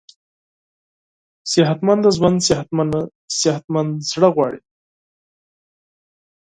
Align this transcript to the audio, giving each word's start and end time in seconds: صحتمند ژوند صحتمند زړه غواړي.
صحتمند 1.51 2.03
ژوند 2.17 2.37
صحتمند 3.43 3.91
زړه 4.11 4.29
غواړي. 4.35 4.61